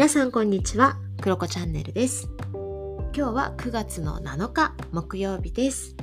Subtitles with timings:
[0.00, 2.30] 皆さんこんにちは、クロコチャンネルです。
[2.54, 5.94] 今日は9月の7日木曜日です。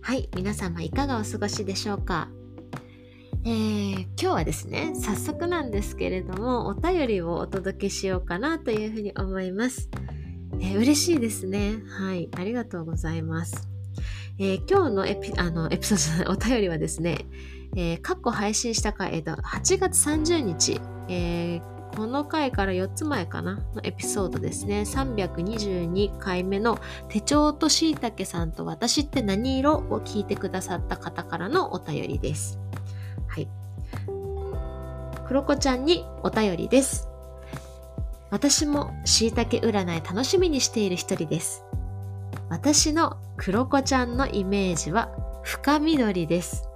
[0.00, 2.28] はい、皆様いかがお過ごしでしょうか？
[3.44, 9.88] えー、今日はですね、早速なんですけれども、お便りをお届けしようかなというふうに思います。
[10.58, 11.84] えー、嬉しいですね。
[11.88, 13.68] はい、ありがとうございます。
[14.40, 17.26] えー、今日のエピあのエピソード お便りはですね、
[17.76, 23.54] えー、過去配信した回、えー、と8月30日、えー、この回から4つ前かな？
[23.74, 24.80] のエピソードですね。
[24.82, 32.58] 322回目の手帳としいたけさんと私って何色を聞いてくださった方からのお便りです。
[33.28, 33.48] はい。
[35.26, 37.08] クロコちゃんにお便りです。
[38.30, 41.62] 私もしいたけ占い楽しみにしている一人です。
[42.48, 45.10] 私のクロコちゃんのイメージは
[45.42, 46.68] 深緑です。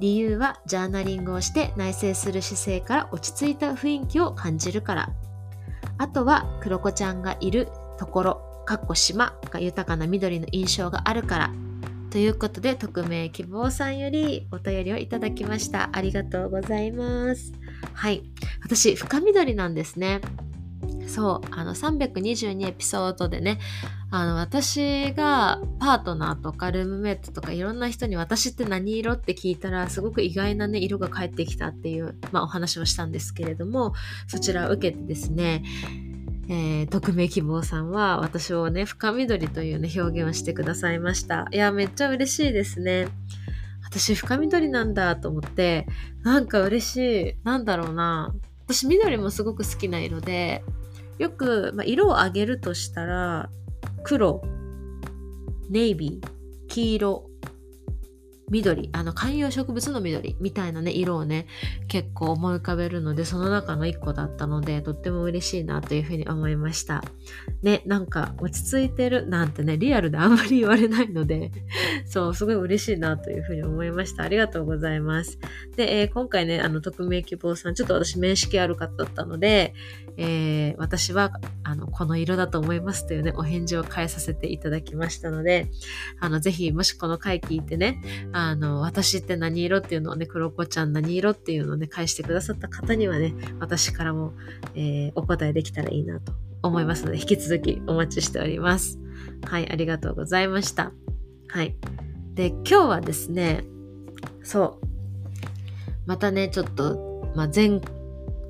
[0.00, 5.10] 理由はジャーナリングをして内省する姿勢から落ち着いた雰囲気を感じるから。
[5.98, 7.68] あとはクロコちゃんがいる
[7.98, 11.50] ところ、かっこ島が豊かな緑の印象があるから。
[12.10, 15.90] ということで、匿名希望さんよりお便りをいただきました。
[15.92, 17.52] ありがとうございます。
[17.92, 18.22] はい。
[18.62, 20.20] 私、深緑なんですね。
[21.06, 23.58] そう、あの322エピソードでね、
[24.10, 33.92] あの私がパートナーとかルームメイトとかいろんな人に私って何色って聞いたらすごく意外なね色が返ってきたっていう、まあ、お話をしたんですけれども
[34.28, 35.64] そちらを受けてですね
[36.48, 41.48] えー、匿名希望さんは私をね深緑というね表現をしてくださいました。
[41.52, 43.08] いやめっちゃ嬉しいですね。
[43.82, 45.86] 私深緑なんだと思って
[46.22, 46.96] なんか嬉し
[47.30, 48.34] いなんだろうな。
[48.66, 50.62] 私緑もすごく好きな色で
[51.18, 53.50] よく、まあ、色を上げるとしたら
[54.02, 54.42] 黒、
[55.70, 57.30] ネイビー、黄色、
[58.50, 61.46] 緑、あの観葉植物の緑みたいなね、色をね、
[61.88, 67.02] 結構思い浮かべるので、その中の一個だったので、とっても嬉しいなというふうに思いました。
[67.62, 71.50] ね、なんか落ち着いてるなんてね、リアルであんまり言われないので、
[72.04, 74.24] そう、すごい嬉しいなというふうに思いました。
[74.24, 75.38] ありがとうございます。
[75.76, 79.74] で、えー、今回ね、あの、匿名希望さん、ちょっと私面識ある方だったので、
[80.16, 81.32] えー、私は
[81.64, 85.70] あのこの色だと思いますというねお返事を返させていただきましたので
[86.20, 88.00] あのぜひもしこの回聞いてね
[88.32, 94.34] あの私って何色っていうのをね黒子ちゃん何色っていうのをね返してくださった方にはね私からも、
[94.74, 96.32] えー、お答えできたらいいなと
[96.62, 98.98] 思いますので引き続きお待ちしております。
[99.46, 100.92] はいありがとうございました。
[101.48, 101.76] はい。
[102.34, 103.64] で今日はですね
[104.42, 104.86] そう。
[106.06, 107.80] またねちょっと、まあ、前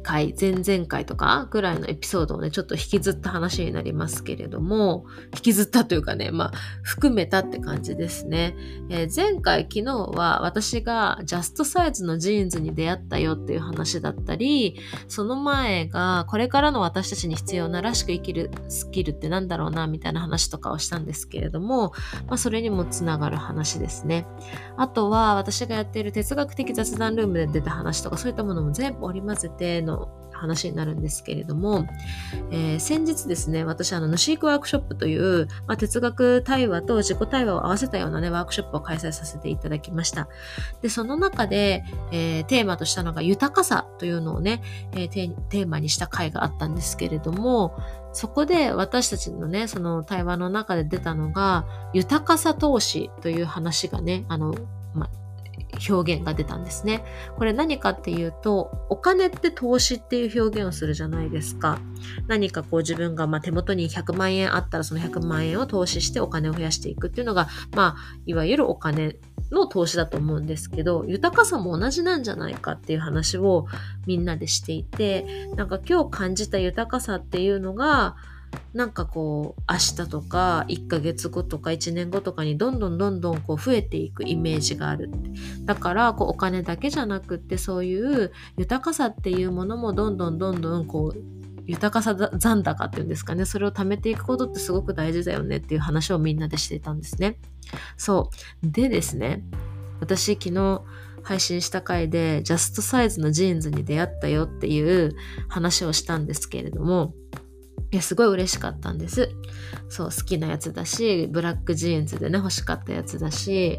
[0.05, 8.55] 回、前々回とかぐらいのエピソードをね、ちょっと引きずった話になりますけれども、引きずったというかね、まあ、含めたって感じですね。
[8.91, 14.79] えー、前回、昨日は私がジャストサイズのジーンズに出会ったよっていう話だったり、
[15.09, 21.93] その前がこれからの私たちに必要ならしく生きるスキルってなんだろうな、みたいな話とかをしたんですけれども、
[22.29, 24.27] まあ、それにもつながる話ですね。
[24.77, 31.87] あとは、私がやっている哲学的雑談ルームで出た話とか、そういったものも全部織り交ぜてのの話になるんですけれども、
[32.51, 40.29] えー、先日ですね、私、あの、ヌシークワークショップという、まあ、哲学対話と自己対話を合わせたようなね、ワークショップを開催させていただきました。
[40.83, 44.63] で、その中で、えー、テーマとしたのが豊かさというのをね、
[44.93, 47.79] えー、テーマにした回があったんですけれども、
[48.13, 54.55] そこで私たちのね、その対話の中で出たのが、豊かさ投資という話がね、あの、
[54.95, 55.24] まあ、
[55.89, 57.05] 表現が出たんですね。
[57.37, 61.79] これ何かっていうと、お金って投資っていう表現をするじゃないですか。
[62.27, 69.17] 何かこう自分がま手元に100万円あったらその100万円を投資してお金を増やしていくっていうのが、まあ、いわゆるお金
[69.51, 73.67] の投資だと思うんですけど、豊かさも同じなんじゃないかっていう話を
[74.07, 78.17] みんなでしていて、なんか今日感じた豊かさっていうのが、
[78.73, 85.11] なんかこう明日とか1ヶ月後とか1年後とかにどんどんどんどんこう増えていくイメージがある
[85.65, 91.19] だからこうお金だけじゃなくってそういう豊かさっていうものもどんどんどんどんこう
[91.67, 93.47] 豊かさ残高っていうんですかね。
[93.47, 97.39] それを貯めていくことってすごく大事だよねっていう話をみんなでしていたんですね。
[97.97, 98.31] そ
[98.63, 98.71] う。
[98.71, 99.43] でですね
[100.01, 100.83] 私昨日
[101.23, 105.17] 配信した回でジャストサイズのジーンズに出会ったよっていう
[105.49, 107.15] 話をしたんですけれども
[107.95, 109.31] いや、すごい嬉しかったんです。
[109.89, 113.79] そう、好きなやつだし、ブラックジーンズでね、欲しかったやつだし、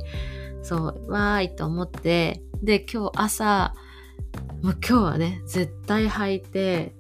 [0.64, 3.76] そう、わーいと思って、で、今日朝、
[4.64, 6.96] もう今日はね、絶対履いて、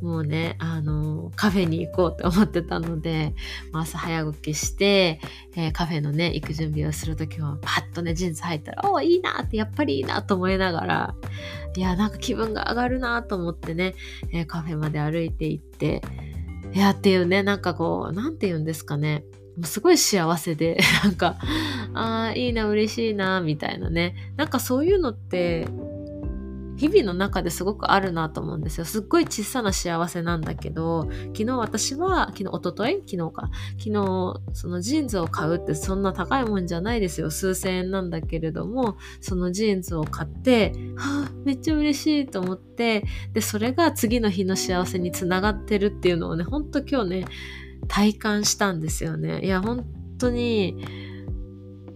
[0.00, 3.34] もうね、あの、カフェに行こうって思ってたので、
[3.74, 5.20] 朝早起きして、
[5.56, 11.14] えー、カフェのね、行く準備をするときは、パッとね、ジーンズ入ったら、おいいなって、やっぱりいいなと思いながら、
[11.76, 13.94] いや、なんか気分が上がるなと思ってね、
[14.32, 16.00] えー、カフェまで歩いて行って、
[16.74, 19.24] いやっていうね、なんかこう、なんて言うんですかね。
[19.56, 21.36] もうすごい幸せで、 なんか、
[21.94, 24.16] ああ、いいな、嬉しいな、みたいなね。
[24.36, 25.68] なんかそういうのって、
[26.76, 28.84] 日々の中ですごくあるなと思うんですよ。
[28.84, 33.50] すっごい小さな幸せなんだけど、昨日私は、昨日、おととい昨日か。
[33.78, 37.30] 昨日、そのジーンズを買うってそんな高いもんじゃないですよ。
[37.30, 47.24] 数千円なんだけれども、そのジーンズを買って、はあ、めっちゃ嬉しいと思って、で、それが次の日の幸せにつながってるっていうのをね、ほんと今日ね、
[47.88, 49.44] 体感したんですよね。
[49.44, 49.84] いや、本
[50.18, 50.84] 当に、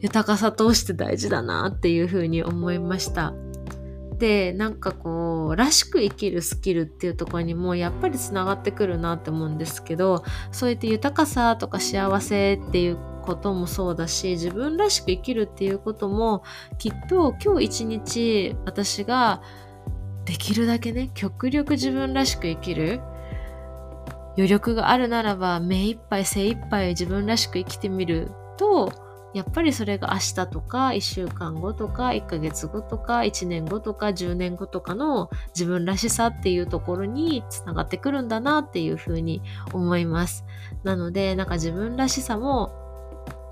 [0.01, 3.35] 豊かさ通して大事だなっていうふうに思いました。
[4.19, 16.43] でなんかこうらしく生きるスキルっていうところにもやっぱりつながってくるなって思うんですけどそうやって豊かさとか幸せっていうこともそうだし自分らしく生きるっていうことも
[16.79, 19.43] きっと今日一日私が
[20.25, 23.01] できるだけね極力自分らしく生きる
[24.37, 39.43] 余力があるならば目いっぱい精一杯自分らしく生きてみるとやっぱりそれが明日とか1週間後とか1ヶ月後とか1年後とか10年後とかの自分らしさっていうところにつながってくるんだなっていうふうに
[39.73, 40.45] 思います。
[40.83, 42.73] なのでなんか自分らしさも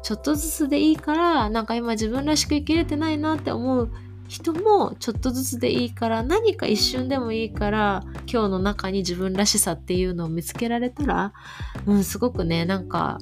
[0.02, 3.90] ちょっとずつでいいからなんか今自分らしく生きれてないなって思う
[4.28, 11.32] 人もちょっとずつでいいから何か一瞬でもいいから今日の中に自分らしさっていうのを見つけられたら、
[11.86, 13.18] うん、すごくねなんか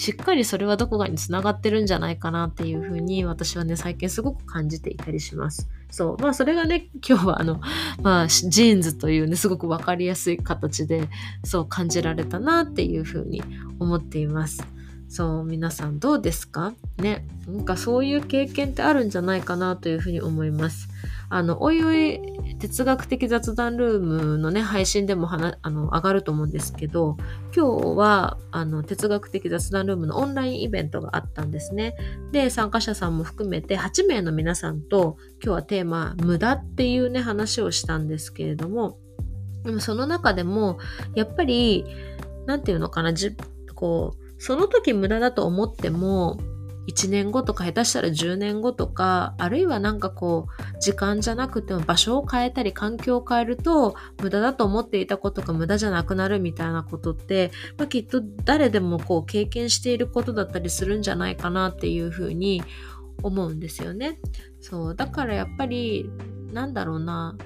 [0.00, 5.68] しっかりそれはどこかにつながってるんじゃないかなっていうふうに私はね、最近すごく感じていたりします。
[5.90, 6.22] そう。
[6.22, 7.60] まあそれがね、今日はあの、
[8.02, 11.10] まあジーンズというね、すごくわかりやすい形で、
[11.44, 13.42] そう感じられたなっていうふうに
[13.78, 14.64] 思っています。
[15.10, 16.72] そう、皆さんどうですか？
[16.96, 17.26] ね。
[17.46, 20.88] なんかそういう経験ってあるんじゃないかなというふうに思います。
[21.30, 22.20] あの、おいおい
[22.58, 27.16] 哲学的雑談ルームのね、配信でもあの上がると思うんですけど、
[27.56, 31.94] 今日はあの哲学的雑談ルームのオンラインイベントがあったんですね。
[32.32, 38.98] で、参加者さんも含めて8名の皆さんと今日はテーマ、無駄っていうね、話をしたんですけれども、
[39.62, 40.78] でもその中でも、
[41.14, 41.84] やっぱり、
[42.46, 43.36] なんていうのかな、じ
[43.76, 46.40] こう、その時無駄だと思っても、
[46.88, 62.62] 1年後とか下手したら10年後とかあるいはなんかこう時間じゃなくても場所を変えたり環境を変えると無駄だと思っていたことが無駄じゃなくなるみたいなことって、まあ、きっと誰でもこう経験していることだったりするんじゃないかなっていうふうに
[63.22, 64.18] 思うんですよね。
[64.60, 66.10] そうだからやっぱり
[66.52, 67.36] なんだろうな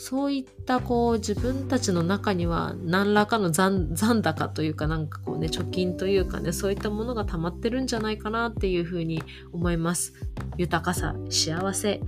[0.00, 9.20] そういったこう自分たちの中には何らかの残高というかなんかこうね貯金というかねそういったものが溜まってるんじゃないかなっていうふうに
[9.52, 10.14] 思います。
[10.56, 12.00] 豊かさ幸せ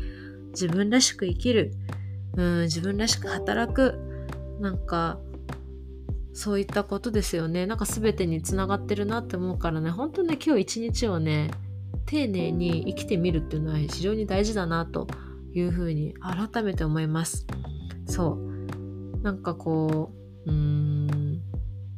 [0.51, 1.73] 自分らしく生きる
[2.37, 3.99] うん自分らしく働く
[4.61, 5.19] なんか
[6.33, 7.67] そういったことですよね。
[7.67, 9.91] なんか全てにつながってるなって思うからね。
[9.91, 11.51] 本当ね今日一日をね
[12.07, 15.09] 丁寧に生きてみるっていうのは非常に大事だなと
[15.53, 17.49] いうふうに改めて思います。
[18.11, 19.23] そう。
[19.23, 20.13] なんかこ
[20.47, 21.43] ううん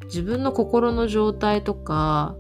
[0.05, 2.37] 自分の心の状態とか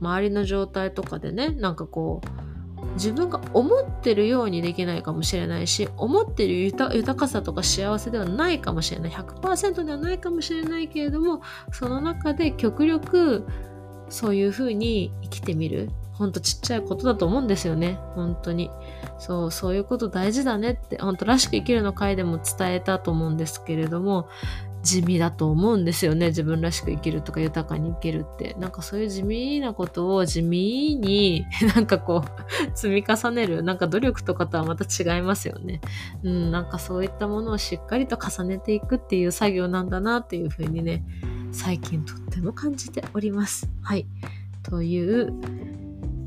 [0.00, 9.10] 周りの状態とかでねなんかこう自分が思ってるようにできないかもしれないし思ってる豊かさとか幸せではないかもしれない。
[9.10, 13.46] 100%ではないかもしれないけれどもその中で極力
[14.08, 15.90] そういうふうに生きてみる。
[16.14, 17.98] ほんとちっちゃいことだと思うんですよね。
[18.14, 18.70] 本当に。
[19.18, 24.28] そう、そういうこと大事だねって、本当らしく生きるの回でも伝えたと思うんですけれども、
[24.84, 26.26] 地味だと思うんですよね。
[26.26, 28.54] 自分らしく生きるとか豊かに生きるって。
[28.60, 33.62] なんかそういう地味なことを地味に なんかこう積み重ねる。
[33.62, 35.80] なんか努力とかとはまた違いますよね。
[36.22, 41.02] うん、なんかそういったものをしっかりと重ねていくっていう作業なんだなっていうふうにね、
[41.50, 43.68] 最近とっても感じております。
[43.82, 44.06] はい。
[44.62, 45.32] という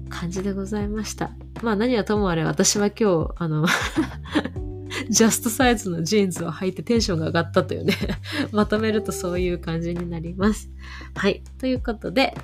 [0.07, 1.31] 感じでございました。
[1.61, 3.65] まあ何はともあれ私は今日、あの
[5.09, 7.93] ジャストサイズのジーンズを履いてテンションが上がったというね
[8.51, 10.69] まとめるとそういう感じになります。
[11.15, 11.43] はい。
[11.59, 12.35] ということで、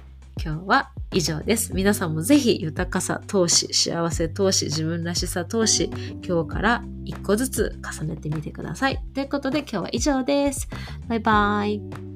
[0.43, 1.73] 今日は以上です。
[1.73, 5.91] 皆さんもぜひ豊かさ投資、幸せ投資、自分らしさ投資、
[6.25, 8.99] 今日から一個ずつ重ねてみてください。
[9.13, 10.67] ということで今日は以上です。
[11.07, 11.67] バイバー
[12.09, 12.12] イ。